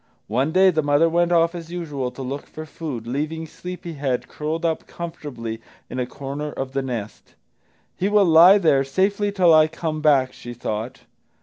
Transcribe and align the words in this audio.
One 0.29 0.51
day 0.51 0.71
the 0.71 0.81
mother 0.81 1.07
went 1.07 1.31
off 1.31 1.53
as 1.53 1.71
usual 1.71 2.09
to 2.09 2.23
look 2.23 2.47
for 2.47 2.65
food, 2.65 3.05
leaving 3.05 3.45
Sleepy 3.45 3.93
head 3.93 4.27
curled 4.27 4.65
up 4.65 4.87
comfortably 4.87 5.61
in 5.91 5.99
a 5.99 6.07
corner 6.07 6.51
of 6.51 6.71
the 6.71 6.81
nest. 6.81 7.35
"He 7.97 8.09
will 8.09 8.25
lie 8.25 8.57
there 8.57 8.83
safely 8.83 9.31
till 9.31 9.53
I 9.53 9.67
come 9.67 10.01
back," 10.01 10.33
she 10.33 10.55
thought. 10.55 11.01